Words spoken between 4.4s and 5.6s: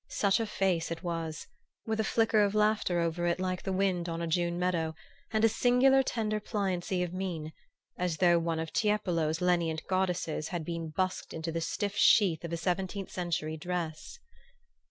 meadow, and a